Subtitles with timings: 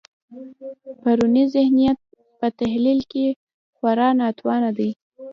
[1.01, 1.99] پرونی ذهنیت
[2.39, 3.25] په تحلیل کې
[3.75, 4.89] خورا ناتوانه دی.